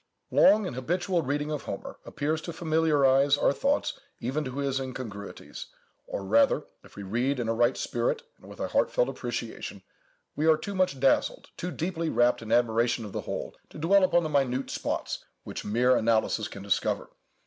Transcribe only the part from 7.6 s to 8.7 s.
spirit and with a